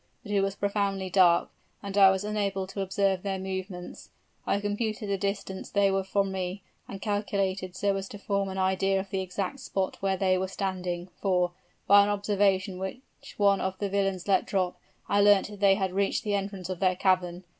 [0.23, 1.51] But it was profoundly dark,
[1.83, 4.09] and I was unable to observe their movements.
[4.47, 8.57] I computed the distance they were from me, and calculated so as to form an
[8.57, 11.51] idea of the exact spot where they were standing; for,
[11.85, 14.75] by an observation which one of the villains let drop,
[15.07, 17.43] I learnt that they had reached the entrance of their cavern.